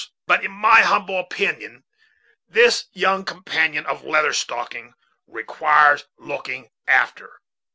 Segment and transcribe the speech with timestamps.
[0.25, 1.83] But in my humble opinion,
[2.49, 4.95] this young companion of Leather Stocking
[5.27, 7.39] requires looking after.